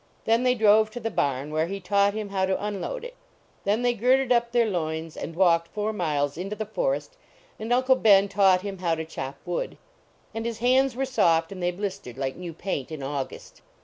[0.25, 3.13] Then they drove to the barn, where he taught him how to unload it.
[3.65, 7.17] Then they girded up their loins and walked four miles into the forest,
[7.59, 9.77] and Uncle Ben taught him how to chop wood.
[10.33, 13.61] And his hands were soft, and they blistered like new paint in August.